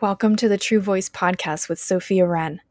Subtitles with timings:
[0.00, 2.62] Welcome to the True Voice podcast with Sophia Wren.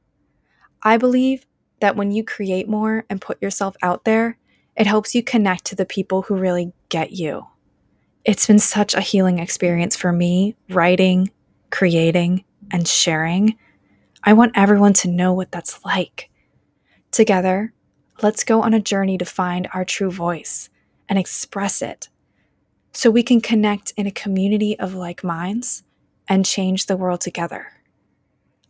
[0.81, 1.45] I believe
[1.79, 4.39] that when you create more and put yourself out there,
[4.75, 7.45] it helps you connect to the people who really get you.
[8.25, 11.29] It's been such a healing experience for me writing,
[11.69, 13.55] creating, and sharing.
[14.23, 16.31] I want everyone to know what that's like.
[17.11, 17.71] Together,
[18.23, 20.69] let's go on a journey to find our true voice
[21.07, 22.09] and express it
[22.93, 25.83] so we can connect in a community of like minds
[26.31, 27.67] and change the world together.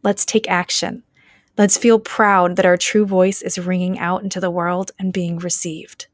[0.01, 1.03] Let's take action.
[1.59, 5.37] Let's feel proud that our true voice is ringing out into the world and being
[5.37, 6.07] received.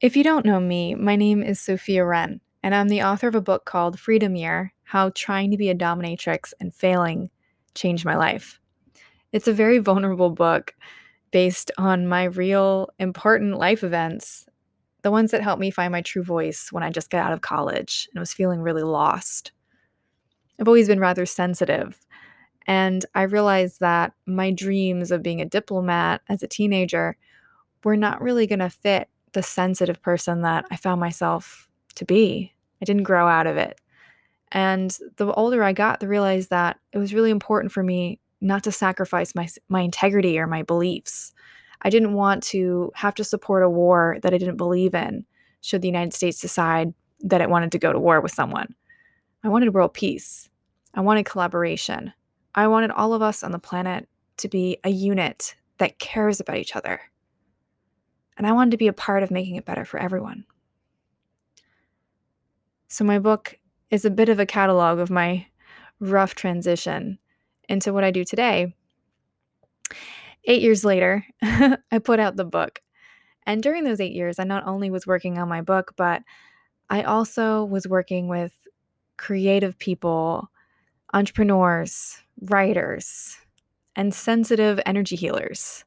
[0.00, 3.36] If you don't know me, my name is Sophia Wren, and I'm the author of
[3.36, 7.30] a book called Freedom Year How Trying to Be a Dominatrix and Failing
[7.76, 8.58] Changed My Life.
[9.30, 10.74] It's a very vulnerable book
[11.30, 14.48] based on my real important life events,
[15.02, 17.40] the ones that helped me find my true voice when I just got out of
[17.40, 19.52] college and was feeling really lost.
[20.60, 22.04] I've always been rather sensitive,
[22.66, 27.16] and I realized that my dreams of being a diplomat as a teenager
[27.84, 32.52] were not really going to fit the sensitive person that I found myself to be.
[32.82, 33.80] I didn't grow out of it.
[34.50, 38.64] And the older I got, the realized that it was really important for me not
[38.64, 41.32] to sacrifice my my integrity or my beliefs.
[41.82, 45.24] I didn't want to have to support a war that I didn't believe in
[45.60, 48.74] should the United States decide that it wanted to go to war with someone.
[49.44, 50.48] I wanted world peace.
[50.94, 52.12] I wanted collaboration.
[52.54, 56.58] I wanted all of us on the planet to be a unit that cares about
[56.58, 57.00] each other.
[58.36, 60.44] And I wanted to be a part of making it better for everyone.
[62.88, 63.58] So, my book
[63.90, 65.46] is a bit of a catalog of my
[66.00, 67.18] rough transition
[67.68, 68.74] into what I do today.
[70.48, 72.80] Eight years later, I put out the book.
[73.46, 76.22] And during those eight years, I not only was working on my book, but
[76.90, 78.52] I also was working with
[79.16, 80.50] creative people,
[81.14, 83.36] entrepreneurs, writers,
[83.94, 85.84] and sensitive energy healers.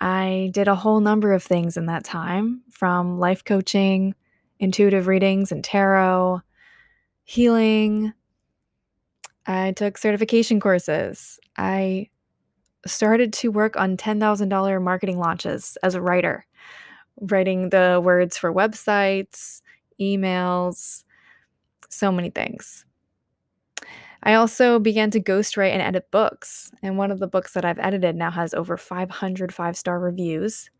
[0.00, 4.14] I did a whole number of things in that time from life coaching,
[4.58, 6.40] intuitive readings and tarot,
[7.24, 8.14] healing,
[9.46, 11.38] I took certification courses.
[11.56, 12.08] I
[12.86, 16.46] started to work on $10,000 marketing launches as a writer,
[17.20, 19.62] writing the words for websites,
[20.00, 21.04] emails,
[21.88, 22.84] so many things.
[24.22, 27.78] I also began to ghostwrite and edit books, and one of the books that I've
[27.78, 30.70] edited now has over 500 five star reviews.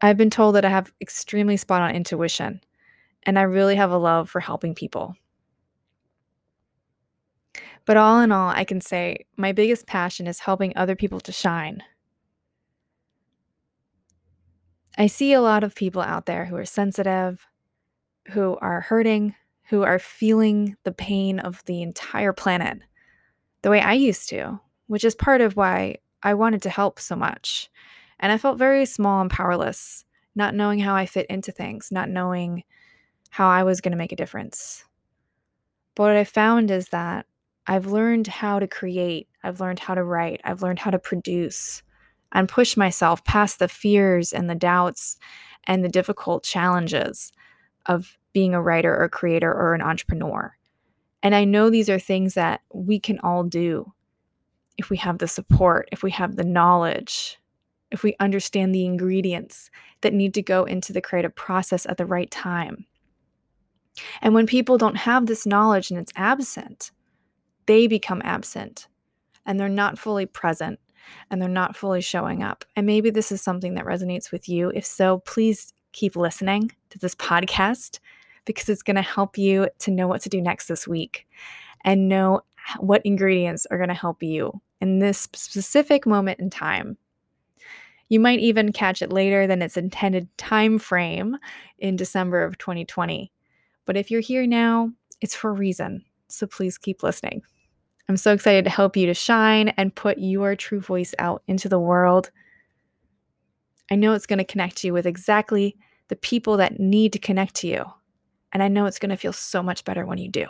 [0.00, 2.60] I've been told that I have extremely spot on intuition,
[3.24, 5.14] and I really have a love for helping people.
[7.86, 11.32] But all in all, I can say my biggest passion is helping other people to
[11.32, 11.82] shine.
[14.98, 17.46] I see a lot of people out there who are sensitive,
[18.28, 22.80] who are hurting, who are feeling the pain of the entire planet
[23.62, 27.16] the way I used to, which is part of why I wanted to help so
[27.16, 27.70] much.
[28.18, 30.04] And I felt very small and powerless,
[30.34, 32.64] not knowing how I fit into things, not knowing
[33.30, 34.84] how I was going to make a difference.
[35.94, 37.26] But what I found is that
[37.70, 41.84] I've learned how to create, I've learned how to write, I've learned how to produce
[42.32, 45.16] and push myself past the fears and the doubts
[45.68, 47.30] and the difficult challenges
[47.86, 50.56] of being a writer or a creator or an entrepreneur.
[51.22, 53.92] And I know these are things that we can all do
[54.76, 57.38] if we have the support, if we have the knowledge,
[57.92, 59.70] if we understand the ingredients
[60.00, 62.86] that need to go into the creative process at the right time.
[64.20, 66.90] And when people don't have this knowledge and it's absent,
[67.66, 68.88] they become absent
[69.46, 70.78] and they're not fully present
[71.30, 72.64] and they're not fully showing up.
[72.76, 74.70] And maybe this is something that resonates with you.
[74.74, 77.98] If so, please keep listening to this podcast
[78.44, 81.26] because it's going to help you to know what to do next this week
[81.84, 82.42] and know
[82.78, 86.96] what ingredients are going to help you in this specific moment in time.
[88.08, 91.36] You might even catch it later than its intended time frame
[91.78, 93.32] in December of 2020.
[93.84, 96.04] But if you're here now, it's for a reason.
[96.28, 97.42] So please keep listening.
[98.10, 101.68] I'm so excited to help you to shine and put your true voice out into
[101.68, 102.32] the world.
[103.88, 105.76] I know it's going to connect you with exactly
[106.08, 107.84] the people that need to connect to you.
[108.52, 110.46] And I know it's going to feel so much better when you do.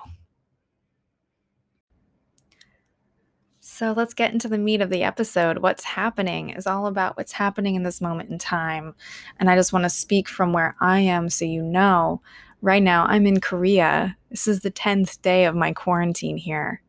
[3.58, 5.58] So let's get into the meat of the episode.
[5.58, 8.94] What's happening is all about what's happening in this moment in time.
[9.38, 12.22] And I just want to speak from where I am so you know
[12.62, 14.16] right now I'm in Korea.
[14.30, 16.80] This is the 10th day of my quarantine here.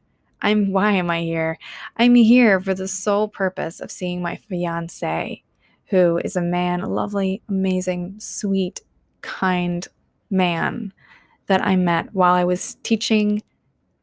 [0.42, 1.58] I'm why am I here?
[1.98, 5.44] I'm here for the sole purpose of seeing my fiance,
[5.88, 8.82] who is a man, a lovely, amazing, sweet,
[9.22, 9.88] kind
[10.30, 10.94] man
[11.48, 13.44] that I met while I was teaching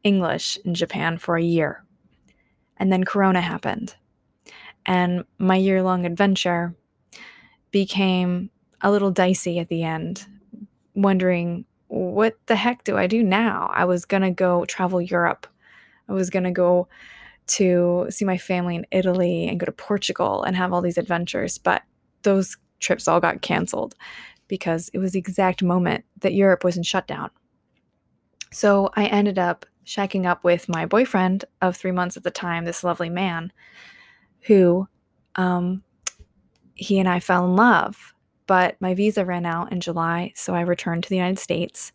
[0.03, 1.83] English in Japan for a year.
[2.77, 3.95] And then Corona happened.
[4.85, 6.75] And my year long adventure
[7.71, 8.49] became
[8.81, 10.25] a little dicey at the end,
[10.95, 13.71] wondering what the heck do I do now?
[13.73, 15.47] I was going to go travel Europe.
[16.09, 16.87] I was going to go
[17.47, 21.57] to see my family in Italy and go to Portugal and have all these adventures,
[21.57, 21.83] but
[22.23, 23.95] those trips all got canceled
[24.47, 27.29] because it was the exact moment that Europe was in shutdown.
[28.51, 32.65] So I ended up shacking up with my boyfriend of three months at the time,
[32.65, 33.51] this lovely man,
[34.41, 34.87] who
[35.35, 35.83] um,
[36.75, 38.13] he and I fell in love.
[38.47, 41.91] But my visa ran out in July, so I returned to the United States.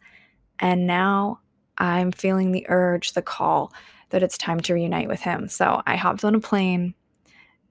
[0.58, 1.40] And now
[1.78, 3.72] I'm feeling the urge, the call
[4.14, 5.48] that it's time to reunite with him.
[5.48, 6.94] So I hopped on a plane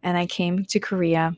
[0.03, 1.37] and I came to Korea.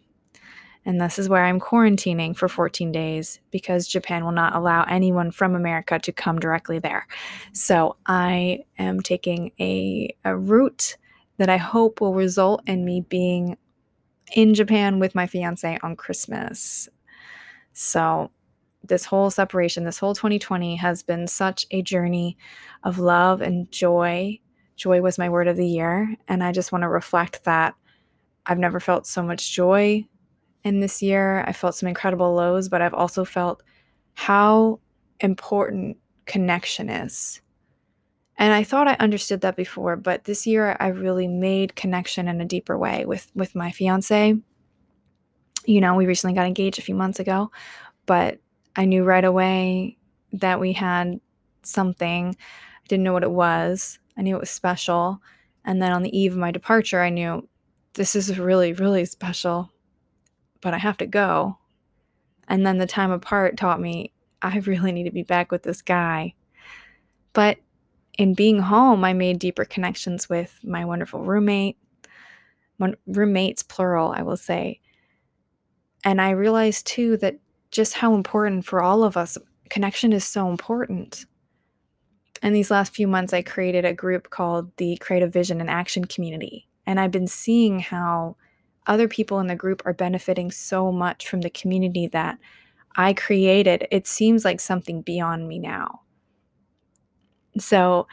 [0.84, 5.30] And this is where I'm quarantining for 14 days because Japan will not allow anyone
[5.30, 7.06] from America to come directly there.
[7.54, 10.98] So I am taking a, a route
[11.38, 13.58] that I hope will result in me being
[14.34, 16.90] in Japan with my fiance on Christmas.
[17.74, 18.31] So
[18.84, 22.40] this whole separation, this whole 2020 has been such a journey
[22.84, 24.40] of love and joy.
[24.75, 26.16] Joy was my word of the year.
[26.27, 27.75] And I just want to reflect that
[28.45, 30.06] I've never felt so much joy
[30.63, 31.44] in this year.
[31.48, 33.63] I felt some incredible lows, but I've also felt
[34.13, 34.80] how
[35.19, 37.42] important connection is.
[38.38, 42.42] And I thought I understood that before, but this year I really made connection in
[42.42, 44.36] a deeper way with with my fiance.
[45.66, 47.50] You know, we recently got engaged a few months ago,
[48.06, 48.39] but
[48.75, 49.98] I knew right away
[50.33, 51.19] that we had
[51.63, 52.36] something.
[52.38, 54.00] I didn't know what it was.
[54.17, 55.21] I knew it was special.
[55.63, 57.47] And then on the eve of my departure, I knew
[57.94, 59.71] this is really, really special,
[60.62, 61.57] but I have to go.
[62.47, 65.81] And then the time apart taught me I really need to be back with this
[65.81, 66.35] guy.
[67.33, 67.57] But
[68.17, 71.77] in being home, I made deeper connections with my wonderful roommate,
[73.07, 74.81] roommates, plural, I will say.
[76.03, 77.39] And I realized too that
[77.71, 79.38] just how important for all of us
[79.69, 81.25] connection is so important.
[82.42, 86.06] In these last few months, I created a group called the Creative Vision and Action
[86.06, 86.68] Community.
[86.86, 88.36] And I've been seeing how
[88.88, 92.38] other people in the group are benefiting so much from the community that
[92.96, 93.88] I created.
[93.92, 96.02] It seems like something beyond me now.
[97.58, 98.08] So,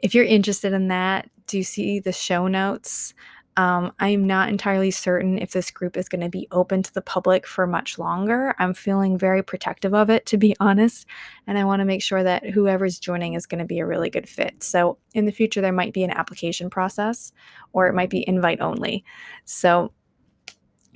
[0.00, 3.14] if you're interested in that, do you see the show notes?
[3.58, 7.02] Um, I'm not entirely certain if this group is going to be open to the
[7.02, 8.54] public for much longer.
[8.60, 11.06] I'm feeling very protective of it, to be honest.
[11.48, 14.10] And I want to make sure that whoever's joining is going to be a really
[14.10, 14.62] good fit.
[14.62, 17.32] So in the future, there might be an application process
[17.72, 19.04] or it might be invite only.
[19.44, 19.92] So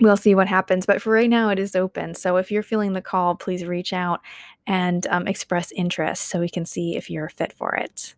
[0.01, 0.87] we'll see what happens.
[0.87, 2.15] But for right now, it is open.
[2.15, 4.21] So if you're feeling the call, please reach out
[4.69, 8.15] and um, express interest so we can see if you're fit for it.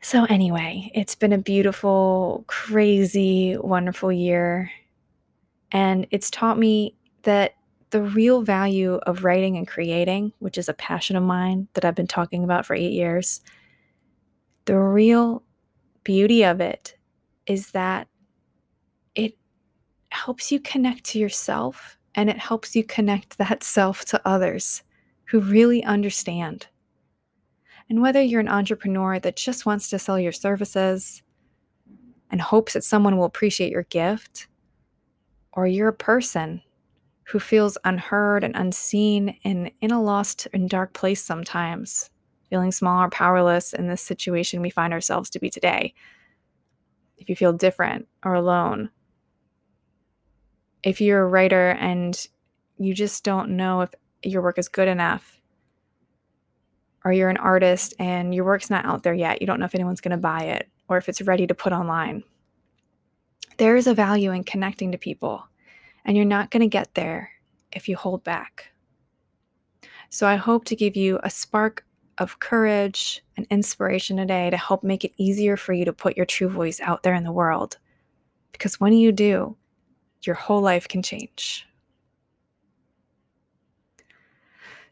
[0.00, 4.70] So, anyway, it's been a beautiful, crazy, wonderful year.
[5.72, 7.54] And it's taught me that
[7.90, 11.94] the real value of writing and creating, which is a passion of mine that I've
[11.94, 13.40] been talking about for eight years,
[14.66, 15.42] the real
[16.04, 16.96] beauty of it
[17.46, 18.08] is that
[19.14, 19.36] it
[20.10, 24.82] helps you connect to yourself and it helps you connect that self to others
[25.24, 26.66] who really understand
[27.88, 31.22] and whether you're an entrepreneur that just wants to sell your services
[32.30, 34.48] and hopes that someone will appreciate your gift,
[35.52, 36.62] or you're a person
[37.24, 42.10] who feels unheard and unseen and in a lost and dark place sometimes,
[42.50, 45.94] feeling small or powerless in this situation we find ourselves to be today.
[47.16, 48.90] If you feel different or alone,
[50.82, 52.26] if you're a writer and
[52.78, 53.90] you just don't know if
[54.22, 55.37] your work is good enough,
[57.08, 59.74] or you're an artist and your work's not out there yet, you don't know if
[59.74, 62.22] anyone's going to buy it or if it's ready to put online.
[63.56, 65.48] There is a value in connecting to people,
[66.04, 67.30] and you're not going to get there
[67.72, 68.72] if you hold back.
[70.10, 71.86] So, I hope to give you a spark
[72.18, 76.26] of courage and inspiration today to help make it easier for you to put your
[76.26, 77.78] true voice out there in the world.
[78.52, 79.56] Because when you do,
[80.22, 81.66] your whole life can change.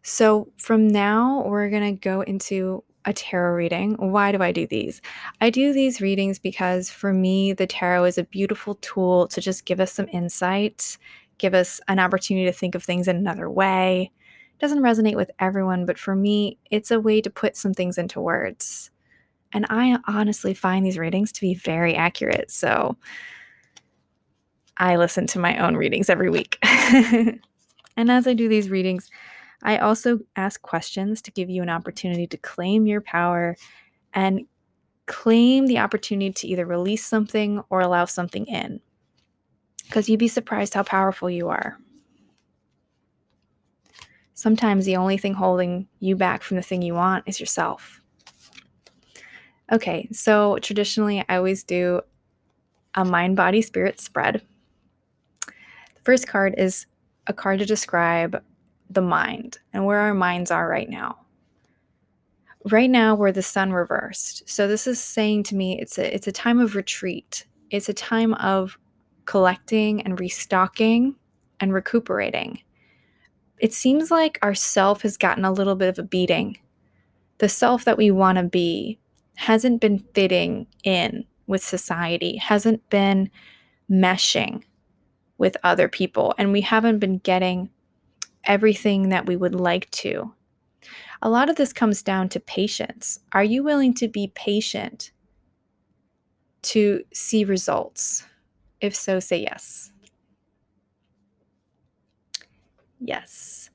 [0.08, 3.96] So, from now, we're going to go into a tarot reading.
[3.98, 5.02] Why do I do these?
[5.40, 9.64] I do these readings because for me, the tarot is a beautiful tool to just
[9.64, 10.96] give us some insight,
[11.38, 14.12] give us an opportunity to think of things in another way.
[14.54, 17.98] It doesn't resonate with everyone, but for me, it's a way to put some things
[17.98, 18.92] into words.
[19.52, 22.52] And I honestly find these readings to be very accurate.
[22.52, 22.96] So
[24.76, 26.58] I listen to my own readings every week.
[26.62, 27.40] and
[27.96, 29.10] as I do these readings,
[29.66, 33.56] I also ask questions to give you an opportunity to claim your power
[34.14, 34.46] and
[35.06, 38.80] claim the opportunity to either release something or allow something in.
[39.84, 41.78] Because you'd be surprised how powerful you are.
[44.34, 48.00] Sometimes the only thing holding you back from the thing you want is yourself.
[49.72, 52.02] Okay, so traditionally, I always do
[52.94, 54.42] a mind, body, spirit spread.
[55.44, 56.86] The first card is
[57.26, 58.40] a card to describe
[58.90, 61.18] the mind and where our minds are right now.
[62.70, 64.48] Right now, we're the sun reversed.
[64.48, 67.46] So this is saying to me it's a it's a time of retreat.
[67.70, 68.78] It's a time of
[69.24, 71.16] collecting and restocking
[71.60, 72.60] and recuperating.
[73.58, 76.58] It seems like our self has gotten a little bit of a beating.
[77.38, 78.98] The self that we want to be
[79.36, 83.30] hasn't been fitting in with society, hasn't been
[83.90, 84.62] meshing
[85.38, 87.70] with other people, and we haven't been getting
[88.46, 90.32] everything that we would like to.
[91.22, 93.20] A lot of this comes down to patience.
[93.32, 95.10] Are you willing to be patient
[96.62, 98.24] to see results?
[98.80, 99.92] If so, say yes.
[103.00, 103.70] Yes.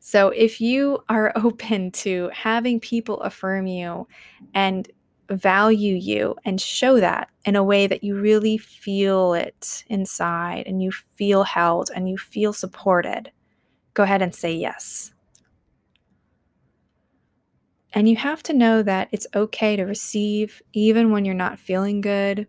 [0.00, 4.06] So if you are open to having people affirm you
[4.54, 4.88] and
[5.28, 10.80] value you and show that in a way that you really feel it inside and
[10.80, 13.32] you feel held and you feel supported,
[13.96, 15.12] go ahead and say yes.
[17.94, 22.02] And you have to know that it's okay to receive even when you're not feeling
[22.02, 22.46] good,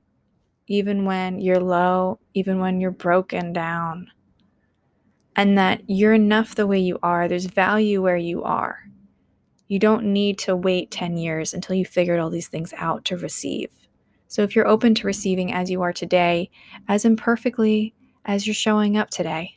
[0.68, 4.12] even when you're low, even when you're broken down.
[5.38, 7.30] And that you're enough the way you are.
[7.30, 8.80] There's value where you are.
[9.70, 13.18] You don't need to wait 10 years until you figured all these things out to
[13.18, 13.70] receive.
[14.28, 16.50] So if you're open to receiving as you are today,
[16.90, 17.94] as imperfectly
[18.26, 19.57] as you're showing up today,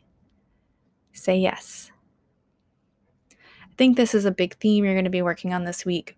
[1.13, 1.91] say yes.
[3.33, 6.17] I think this is a big theme you're going to be working on this week.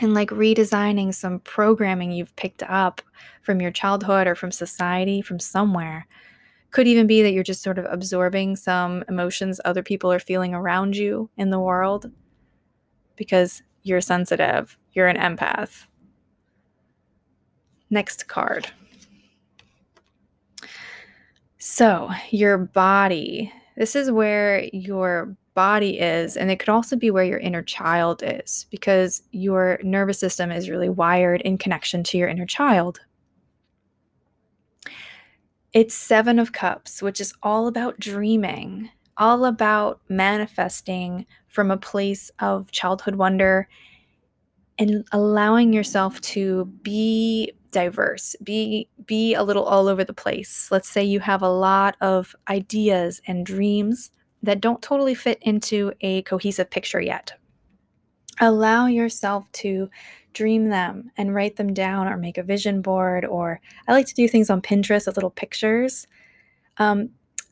[0.00, 3.02] And like redesigning some programming you've picked up
[3.42, 6.06] from your childhood or from society, from somewhere.
[6.70, 10.54] Could even be that you're just sort of absorbing some emotions other people are feeling
[10.54, 12.10] around you in the world
[13.16, 15.86] because you're sensitive, you're an empath.
[17.90, 18.70] Next card.
[21.58, 23.52] So, your body.
[23.80, 28.22] This is where your body is, and it could also be where your inner child
[28.22, 33.00] is because your nervous system is really wired in connection to your inner child.
[35.72, 42.30] It's Seven of Cups, which is all about dreaming, all about manifesting from a place
[42.38, 43.66] of childhood wonder
[44.78, 50.88] and allowing yourself to be diverse be be a little all over the place let's
[50.88, 54.10] say you have a lot of ideas and dreams
[54.42, 57.32] that don't totally fit into a cohesive picture yet
[58.40, 59.88] allow yourself to
[60.32, 64.14] dream them and write them down or make a vision board or i like to
[64.14, 66.06] do things on pinterest with little pictures
[66.78, 67.10] um,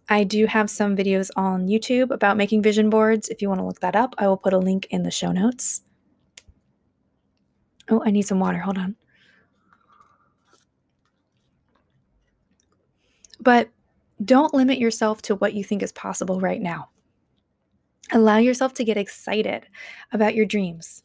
[0.08, 3.28] I do have some videos on YouTube about making vision boards.
[3.28, 5.32] If you want to look that up, I will put a link in the show
[5.32, 5.82] notes.
[7.90, 8.58] Oh, I need some water.
[8.58, 8.96] Hold on.
[13.40, 13.70] But
[14.24, 16.90] don't limit yourself to what you think is possible right now.
[18.10, 19.66] Allow yourself to get excited
[20.12, 21.02] about your dreams.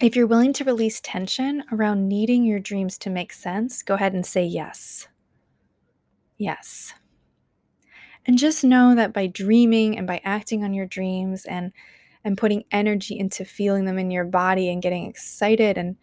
[0.00, 4.12] If you're willing to release tension around needing your dreams to make sense, go ahead
[4.12, 5.08] and say yes.
[6.36, 6.92] Yes.
[8.26, 11.72] And just know that by dreaming and by acting on your dreams and
[12.24, 15.96] and putting energy into feeling them in your body and getting excited and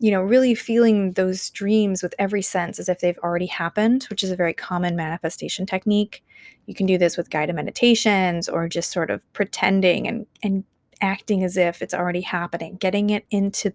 [0.00, 4.24] you know really feeling those dreams with every sense as if they've already happened which
[4.24, 6.24] is a very common manifestation technique
[6.66, 10.64] you can do this with guided meditations or just sort of pretending and and
[11.02, 13.72] acting as if it's already happening getting it into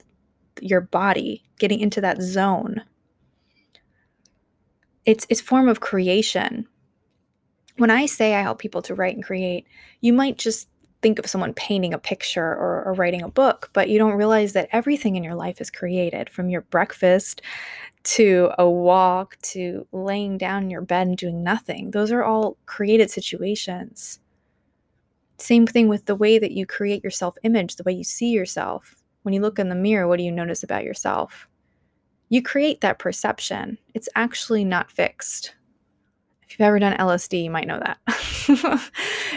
[0.61, 2.83] your body getting into that zone
[5.05, 6.67] it's it's form of creation.
[7.77, 9.67] When I say I help people to write and create,
[10.01, 10.69] you might just
[11.05, 14.53] think of someone painting a picture or, or writing a book, but you don't realize
[14.53, 17.43] that everything in your life is created from your breakfast
[18.05, 21.91] to a walk to laying down in your bed and doing nothing.
[21.91, 24.19] Those are all created situations.
[25.37, 28.31] Same thing with the way that you create your self image, the way you see
[28.31, 28.95] yourself.
[29.21, 31.47] When you look in the mirror, what do you notice about yourself?
[32.29, 33.77] you create that perception.
[33.93, 35.53] It's actually not fixed.
[36.47, 37.97] If you've ever done LSD, you might know that.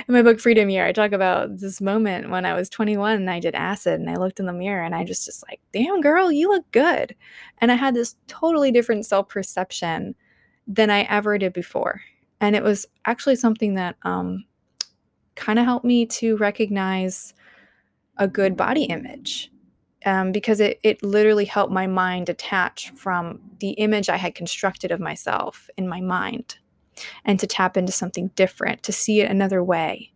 [0.09, 3.31] in my book Freedom Year, I talk about this moment when I was 21 and
[3.31, 6.01] I did acid and I looked in the mirror and I just just like, "Damn
[6.01, 7.15] girl, you look good."
[7.59, 10.15] And I had this totally different self-perception
[10.67, 12.03] than I ever did before.
[12.41, 14.45] And it was actually something that um,
[15.35, 17.33] kind of helped me to recognize
[18.19, 19.51] a good body image
[20.05, 24.91] um, because it, it literally helped my mind detach from the image I had constructed
[24.91, 26.59] of myself in my mind
[27.25, 30.13] and to tap into something different, to see it another way.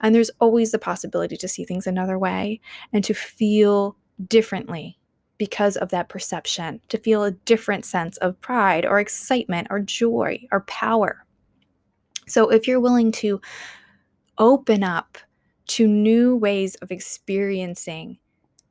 [0.00, 2.60] And there's always the possibility to see things another way
[2.92, 3.96] and to feel
[4.26, 4.98] differently
[5.38, 10.46] because of that perception, to feel a different sense of pride or excitement or joy
[10.52, 11.24] or power.
[12.28, 13.40] So if you're willing to
[14.38, 15.18] open up
[15.68, 18.18] to new ways of experiencing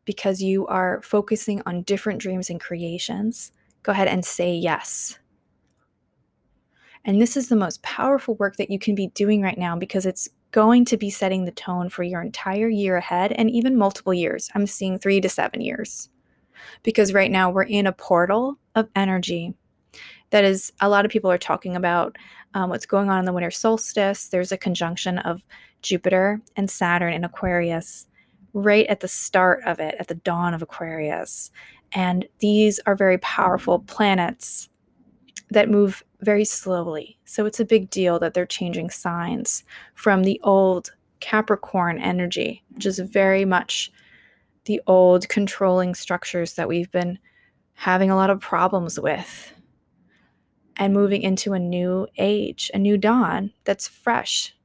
[0.06, 3.52] because you are focusing on different dreams and creations,
[3.84, 5.18] go ahead and say yes.
[7.06, 10.06] And this is the most powerful work that you can be doing right now because
[10.06, 14.14] it's going to be setting the tone for your entire year ahead and even multiple
[14.14, 14.50] years.
[14.56, 16.10] I'm seeing three to seven years.
[16.84, 19.54] Because right now we're in a portal of energy
[20.32, 22.18] that is, a lot of people are talking about
[22.54, 24.28] um, what's going on in the winter solstice.
[24.28, 25.44] There's a conjunction of
[25.82, 28.06] Jupiter and Saturn in Aquarius
[28.54, 31.52] right at the start of it, at the dawn of Aquarius.
[31.92, 34.70] And these are very powerful planets
[35.50, 37.18] that move very slowly.
[37.26, 39.64] So it's a big deal that they're changing signs
[39.96, 43.92] from the old Capricorn energy, which is very much
[44.66, 47.20] the old controlling structures that we've been
[47.74, 49.54] having a lot of problems with,
[50.78, 54.56] and moving into a new age, a new dawn that's fresh,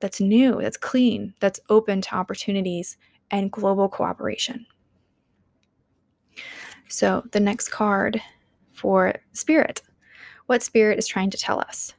[0.00, 2.96] that's new, that's clean, that's open to opportunities
[3.30, 4.66] and global cooperation.
[6.88, 8.20] So, the next card
[8.72, 9.82] for Spirit.
[10.46, 11.94] What Spirit is trying to tell us?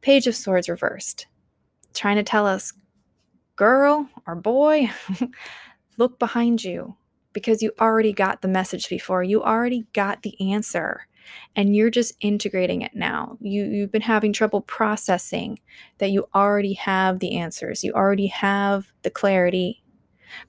[0.00, 1.26] Page of Swords reversed.
[1.92, 2.72] Trying to tell us,
[3.56, 4.90] girl or boy,
[5.96, 6.96] look behind you
[7.32, 9.22] because you already got the message before.
[9.22, 11.06] You already got the answer
[11.56, 13.36] and you're just integrating it now.
[13.40, 15.60] You you've been having trouble processing
[15.98, 17.84] that you already have the answers.
[17.84, 19.82] You already have the clarity.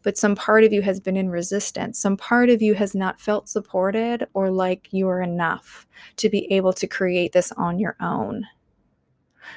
[0.03, 1.99] But some part of you has been in resistance.
[1.99, 6.51] Some part of you has not felt supported or like you are enough to be
[6.51, 8.45] able to create this on your own.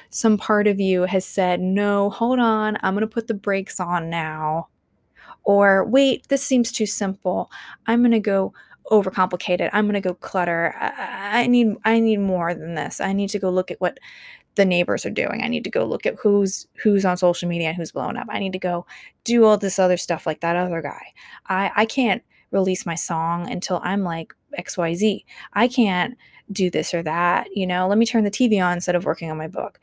[0.09, 2.77] Some part of you has said, "No, hold on.
[2.81, 4.69] I'm going to put the brakes on now."
[5.43, 7.51] Or, "Wait, this seems too simple.
[7.85, 8.53] I'm going to go
[8.91, 9.69] overcomplicate it.
[9.73, 10.75] I'm going to go clutter.
[10.79, 13.01] I, I, need I need more than this.
[13.01, 13.99] I need to go look at what
[14.55, 15.41] the neighbors are doing.
[15.43, 18.27] I need to go look at who's who's on social media and who's blowing up.
[18.29, 18.85] I need to go
[19.23, 21.13] do all this other stuff like that other guy.
[21.47, 25.25] I I can't release my song until I'm like XYZ.
[25.53, 26.15] I can't
[26.51, 27.87] do this or that, you know.
[27.87, 29.79] Let me turn the TV on instead of working on my book.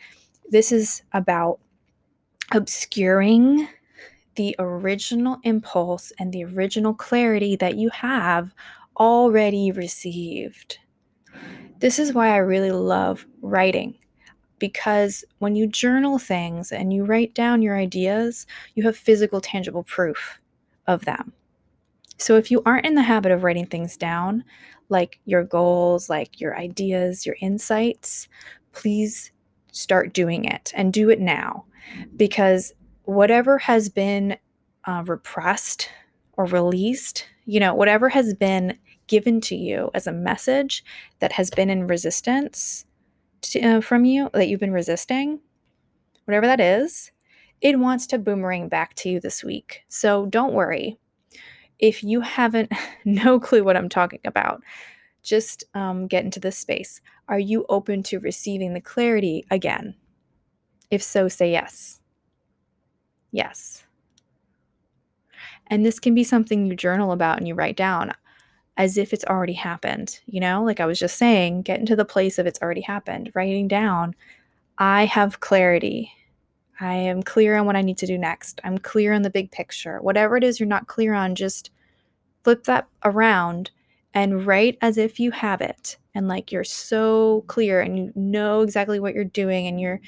[0.51, 1.59] This is about
[2.53, 3.69] obscuring
[4.37, 8.55] the original impulse and the original clarity that you have
[9.03, 10.79] already received.
[11.81, 13.99] This is why I really love writing
[14.61, 19.83] because when you journal things and you write down your ideas, you have physical, tangible
[19.83, 20.39] proof
[20.87, 21.33] of them.
[22.17, 24.45] So if you aren't in the habit of writing things down,
[24.89, 28.29] like your goals, like your ideas, your insights,
[28.73, 29.33] please
[29.73, 31.65] start doing it and do it now
[32.15, 34.37] because whatever has been
[34.85, 35.89] uh, repressed
[36.35, 38.79] or released, you know, whatever has been
[39.13, 40.83] given to you as a message
[41.19, 42.87] that has been in resistance
[43.43, 45.39] to, uh, from you, that you've been resisting,
[46.25, 47.11] whatever that is,
[47.61, 49.83] it wants to boomerang back to you this week.
[49.91, 50.99] So don't worry.
[51.79, 52.73] If you haven't,
[53.05, 54.63] no clue what I'm talking about,
[55.23, 57.03] just um, get into this space.
[57.29, 59.95] Are you open to receiving the clarity again?
[60.91, 62.01] If so, say yes.
[63.31, 63.85] Yes.
[65.67, 68.15] And this can be something you journal about and you write down
[68.77, 70.21] as if it's already happened.
[70.27, 73.31] You know, like I was just saying, get into the place of it's already happened,
[73.35, 74.15] writing down,
[74.79, 76.13] I have clarity.
[76.81, 78.61] I am clear on what I need to do next.
[78.65, 80.01] I'm clear on the big picture.
[80.01, 81.71] Whatever it is you're not clear on, just
[82.43, 83.71] flip that around
[84.15, 88.61] and write as if you have it and like you're so clear and you know
[88.63, 90.01] exactly what you're doing and you're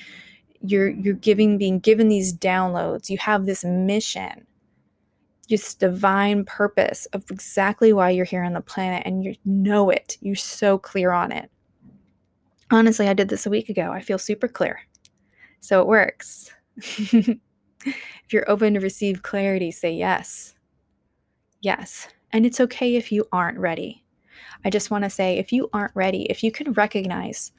[0.60, 3.10] you're you're giving being given these downloads.
[3.10, 4.46] You have this mission
[5.48, 10.16] this divine purpose of exactly why you're here on the planet and you know it.
[10.20, 11.50] You're so clear on it.
[12.70, 13.92] Honestly, I did this a week ago.
[13.92, 14.80] I feel super clear.
[15.60, 16.50] So it works.
[16.76, 17.38] if
[18.30, 20.54] you're open to receive clarity, say yes.
[21.60, 22.08] Yes.
[22.32, 24.04] And it's okay if you aren't ready.
[24.64, 27.52] I just want to say if you aren't ready, if you can recognize,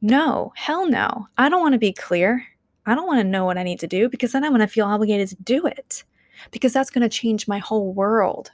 [0.00, 2.44] no, hell no, I don't want to be clear.
[2.86, 4.66] I don't want to know what I need to do because then I'm going to
[4.66, 6.04] feel obligated to do it
[6.50, 8.50] because that's going to change my whole world.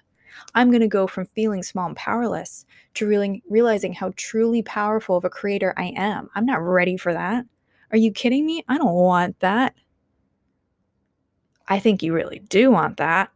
[0.54, 2.64] I'm going to go from feeling small and powerless
[2.94, 6.28] to really realizing how truly powerful of a creator I am.
[6.34, 7.44] I'm not ready for that.
[7.90, 8.64] Are you kidding me?
[8.68, 9.74] I don't want that.
[11.68, 13.30] I think you really do want that,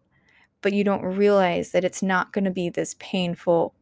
[0.62, 3.74] but you don't realize that it's not going to be this painful,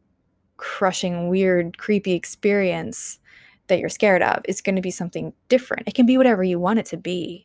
[0.57, 3.19] crushing, weird, creepy experience
[3.67, 4.41] that you're scared of.
[4.45, 5.87] It's going to be something different.
[5.87, 7.44] It can be whatever you want it to be.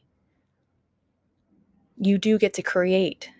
[2.01, 3.31] You do get to create.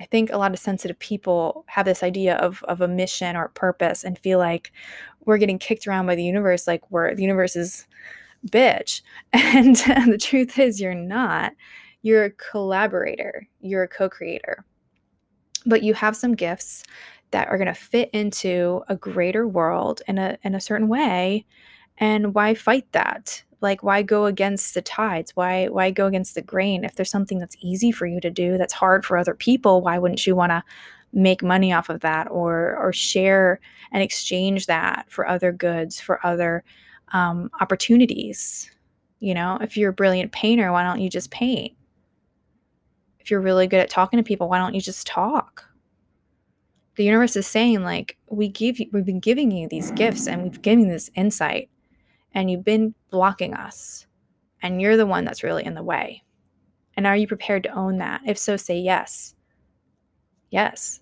[0.00, 3.48] I think a lot of sensitive people have this idea of, of a mission or
[3.48, 4.72] purpose and feel like
[5.24, 7.86] we're getting kicked around by the universe like we're the universe is
[8.48, 9.02] bitch.
[9.32, 9.76] And
[10.10, 11.52] the truth is, you're not.
[12.02, 14.64] You're a collaborator, you're a co creator.
[15.66, 16.84] But you have some gifts
[17.30, 21.46] that are going to fit into a greater world in a, in a certain way.
[21.96, 23.42] And why fight that?
[23.64, 25.34] Like, why go against the tides?
[25.34, 26.84] Why, why go against the grain?
[26.84, 29.98] If there's something that's easy for you to do, that's hard for other people, why
[29.98, 30.62] wouldn't you want to
[31.14, 33.60] make money off of that or or share
[33.92, 36.64] and exchange that for other goods for other
[37.12, 38.70] um, opportunities
[39.20, 41.72] you know if you're a brilliant painter why don't you just paint
[43.20, 45.64] if you're really good at talking to people why don't you just talk
[46.96, 50.42] the universe is saying like we give you we've been giving you these gifts and
[50.42, 51.70] we've given you this insight
[52.34, 54.06] and you've been blocking us
[54.62, 56.22] and you're the one that's really in the way
[56.96, 59.34] and are you prepared to own that if so say yes
[60.50, 61.00] yes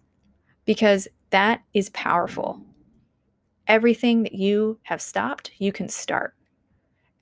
[0.65, 2.61] because that is powerful.
[3.67, 6.35] Everything that you have stopped, you can start.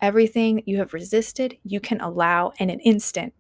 [0.01, 3.33] Everything you have resisted, you can allow in an instant.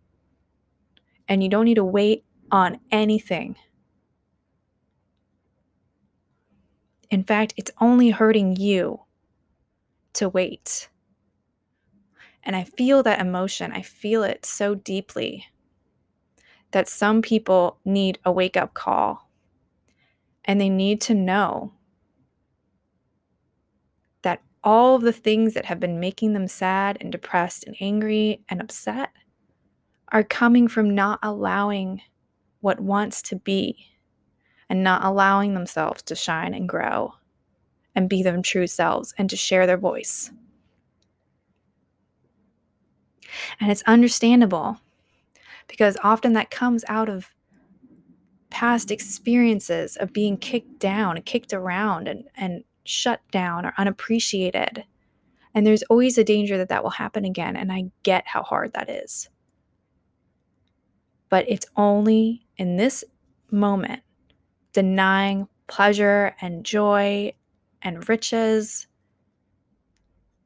[1.28, 3.56] And you don't need to wait on anything.
[7.10, 9.00] In fact, it's only hurting you
[10.14, 10.88] to wait.
[12.42, 13.72] And I feel that emotion.
[13.72, 15.46] I feel it so deeply
[16.72, 19.28] that some people need a wake up call
[20.44, 21.72] and they need to know
[24.22, 28.42] that all of the things that have been making them sad and depressed and angry
[28.48, 29.10] and upset
[30.12, 32.00] are coming from not allowing
[32.60, 33.86] what wants to be
[34.68, 37.12] and not allowing themselves to shine and grow
[37.94, 40.30] and be their true selves and to share their voice.
[43.60, 44.80] And it's understandable
[45.68, 47.30] because often that comes out of
[48.50, 54.84] past experiences of being kicked down and kicked around and, and shut down or unappreciated.
[55.54, 57.56] And there's always a danger that that will happen again.
[57.56, 59.28] And I get how hard that is.
[61.28, 63.04] But it's only in this
[63.50, 64.02] moment
[64.72, 67.32] denying pleasure and joy
[67.82, 68.86] and riches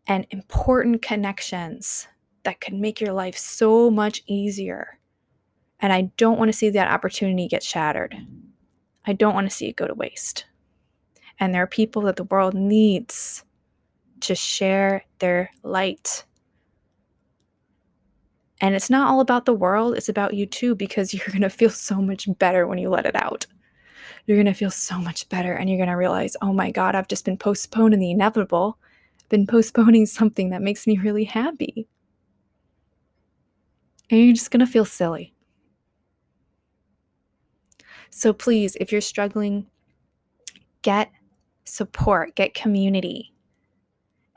[0.07, 2.09] and important connections
[2.43, 4.99] that can make your life so much easier
[5.85, 8.17] and I don't want to see that opportunity get shattered.
[9.07, 10.47] I don't want to see it go to waste.
[11.39, 13.45] And there are people that the world needs
[14.21, 16.25] to share their light.
[18.63, 21.51] And it's not all about the world, it's about you too, because you're going to
[21.51, 23.47] feel so much better when you let it out.
[24.27, 26.95] You're going to feel so much better, and you're going to realize, oh my God,
[26.95, 28.79] I've just been postponing the inevitable,
[29.21, 31.87] I've been postponing something that makes me really happy.
[34.11, 35.35] And you're just going to feel silly.
[38.11, 39.67] So please, if you're struggling,
[40.83, 41.11] get
[41.65, 43.33] support, get community,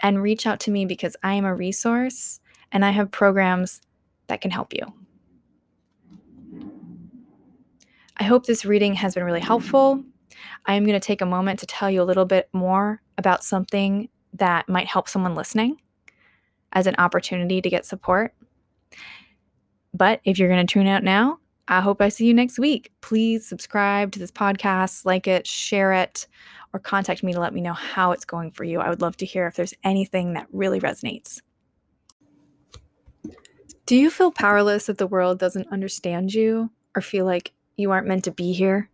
[0.02, 2.40] and reach out to me because I am a resource
[2.72, 3.82] and I have programs
[4.28, 4.94] that can help you.
[8.20, 10.04] I hope this reading has been really helpful.
[10.66, 13.44] I am going to take a moment to tell you a little bit more about
[13.44, 15.80] something that might help someone listening
[16.74, 18.34] as an opportunity to get support.
[19.94, 22.92] But if you're going to tune out now, I hope I see you next week.
[23.02, 26.28] Please subscribe to this podcast, like it, share it,
[26.74, 28.80] or contact me to let me know how it's going for you.
[28.80, 31.40] I would love to hear if there's anything that really resonates.
[33.86, 38.08] Do you feel powerless that the world doesn't understand you or feel like you aren't
[38.08, 38.90] meant to be here?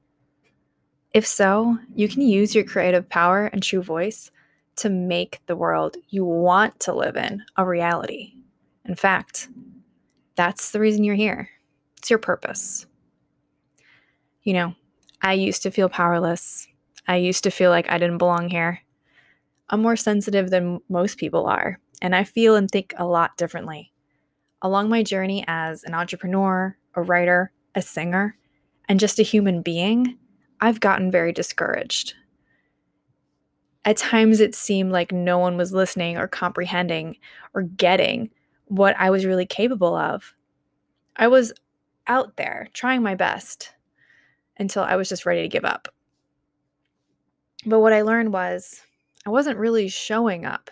[1.14, 4.32] If so, you can use your creative power and true voice
[4.78, 8.34] to make the world you want to live in a reality.
[8.86, 9.48] In fact,
[10.36, 11.50] that's the reason you're here.
[11.98, 12.86] It's your purpose.
[14.42, 14.76] You know,
[15.22, 16.68] I used to feel powerless.
[17.08, 18.82] I used to feel like I didn't belong here.
[19.70, 23.94] I'm more sensitive than most people are, and I feel and think a lot differently.
[24.62, 28.38] Along my journey as an entrepreneur, a writer, a singer,
[28.88, 30.18] and just a human being,
[30.62, 32.16] I've gotten very discouraged.
[33.86, 37.18] At times, it seemed like no one was listening or comprehending
[37.54, 38.30] or getting
[38.66, 40.34] what I was really capable of.
[41.16, 41.54] I was
[42.08, 43.74] out there trying my best
[44.58, 45.88] until I was just ready to give up.
[47.66, 48.82] But what I learned was
[49.26, 50.70] I wasn't really showing up,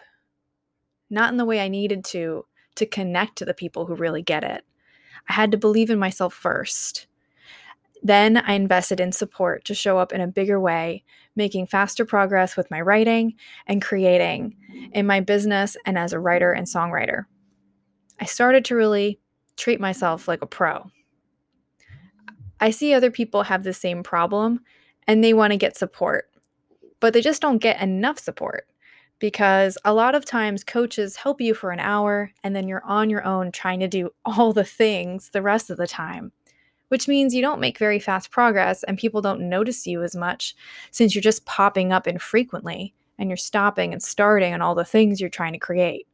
[1.10, 2.46] not in the way I needed to,
[2.76, 4.64] to connect to the people who really get it.
[5.30, 7.08] I had to believe in myself first.
[8.04, 11.04] Then I invested in support to show up in a bigger way,
[11.36, 13.36] making faster progress with my writing
[13.68, 14.56] and creating
[14.94, 17.26] in my business and as a writer and songwriter.
[18.20, 19.20] I started to really
[19.56, 20.90] treat myself like a pro.
[22.60, 24.62] I see other people have the same problem
[25.08, 26.30] and they want to get support,
[27.00, 28.68] but they just don't get enough support
[29.20, 33.10] because a lot of times coaches help you for an hour and then you're on
[33.10, 36.32] your own trying to do all the things the rest of the time
[36.92, 40.54] which means you don't make very fast progress and people don't notice you as much
[40.92, 45.22] since you're just popping up infrequently and you're stopping and starting on all the things
[45.22, 46.06] you're trying to create.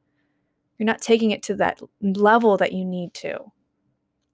[0.78, 3.40] You're not taking it to that level that you need to.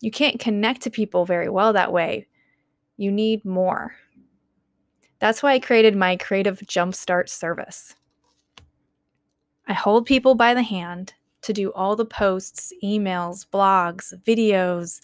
[0.01, 2.27] You can't connect to people very well that way.
[2.97, 3.95] You need more.
[5.19, 7.95] That's why I created my Creative Jumpstart service.
[9.65, 14.99] I hold people by the hand to do all the posts, emails, blogs, videos,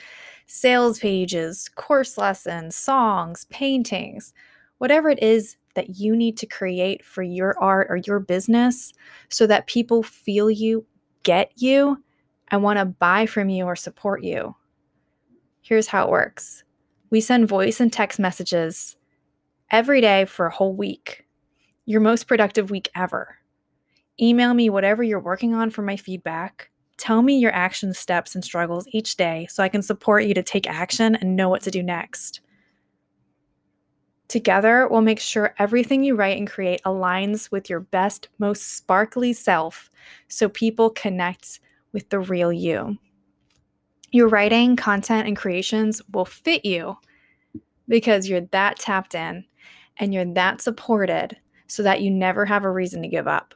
[0.52, 4.34] sales pages, course lessons, songs, paintings,
[4.80, 8.92] whatever it is that you need to create for your art or your business
[9.30, 10.84] so that people feel you,
[11.22, 12.04] get you,
[12.48, 14.56] and want to buy from you or support you.
[15.62, 16.64] Here's how it works
[17.12, 18.98] we send voice and text messages
[19.70, 21.28] every day for a whole week,
[21.86, 23.38] your most productive week ever.
[24.20, 26.72] Email me whatever you're working on for my feedback.
[27.00, 30.44] Tell me your action steps and struggles each day so I can support you to
[30.44, 32.42] take action and know what to do next.
[34.28, 39.32] Together, we'll make sure everything you write and create aligns with your best, most sparkly
[39.32, 39.90] self
[40.28, 41.62] so people connect
[41.94, 42.98] with the real you.
[44.12, 46.98] Your writing, content, and creations will fit you
[47.88, 49.46] because you're that tapped in
[49.98, 53.56] and you're that supported so that you never have a reason to give up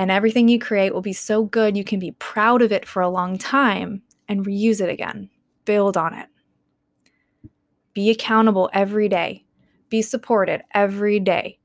[0.00, 3.02] and everything you create will be so good you can be proud of it for
[3.02, 5.28] a long time and reuse it again.
[5.66, 6.26] Build on it.
[7.92, 9.44] Be accountable every day.
[9.90, 11.58] Be supported every day.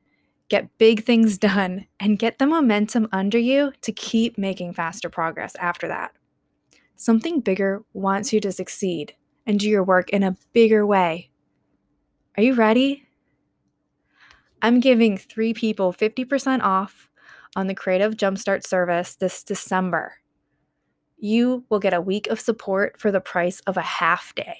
[0.49, 5.55] Get big things done and get the momentum under you to keep making faster progress
[5.55, 6.11] after that.
[6.97, 11.29] Something bigger wants you to succeed and do your work in a bigger way.
[12.35, 13.07] Are you ready?
[14.61, 17.09] I'm giving three people 50% off
[17.55, 20.15] on the Creative Jumpstart service this December.
[21.17, 24.57] You will get a week of support for the price of a half day.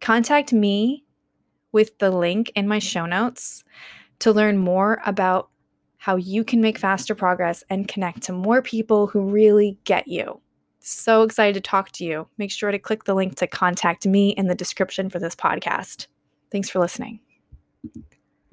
[0.00, 1.04] Contact me
[1.70, 3.64] with the link in my show notes
[4.20, 5.50] to learn more about
[5.98, 10.40] how you can make faster progress and connect to more people who really get you.
[10.80, 12.26] So excited to talk to you.
[12.38, 16.08] Make sure to click the link to contact me in the description for this podcast.
[16.50, 17.20] Thanks for listening.